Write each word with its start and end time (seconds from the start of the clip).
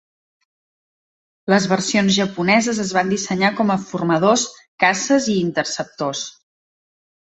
Les 1.53 1.67
versions 1.73 2.17
japoneses 2.17 2.81
es 2.87 2.95
van 2.99 3.13
dissenyar 3.15 3.55
com 3.63 3.77
a 3.77 3.79
formadors, 3.87 4.49
caces 4.89 5.33
i 5.35 5.41
interceptors. 5.49 6.29